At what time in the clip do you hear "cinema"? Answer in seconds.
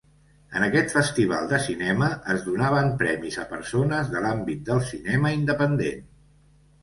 1.65-2.07, 4.87-5.35